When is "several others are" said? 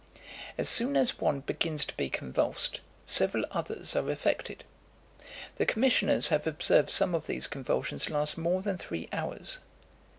3.05-4.09